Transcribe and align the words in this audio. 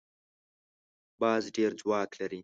باز 1.19 1.43
ډېر 1.55 1.71
ځواک 1.79 2.09
لري 2.19 2.39